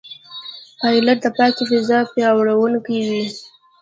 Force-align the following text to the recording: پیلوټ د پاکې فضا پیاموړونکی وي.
پیلوټ 0.79 1.17
د 1.23 1.25
پاکې 1.37 1.63
فضا 1.69 1.99
پیاموړونکی 2.13 2.97
وي. 3.09 3.25